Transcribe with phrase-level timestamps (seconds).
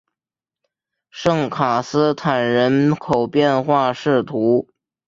[1.11, 4.71] 圣卡斯坦人口变化图示